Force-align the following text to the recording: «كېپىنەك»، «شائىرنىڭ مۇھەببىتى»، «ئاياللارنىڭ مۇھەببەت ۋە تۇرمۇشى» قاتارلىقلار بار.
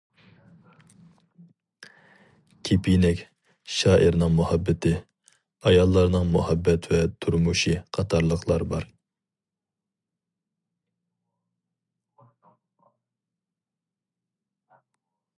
«كېپىنەك»، 2.69 3.21
«شائىرنىڭ 3.75 4.31
مۇھەببىتى»، 4.37 4.93
«ئاياللارنىڭ 5.71 6.33
مۇھەببەت 6.37 6.89
ۋە 6.95 7.01
تۇرمۇشى» 7.27 7.75
قاتارلىقلار 7.99 8.67
بار. 8.73 8.89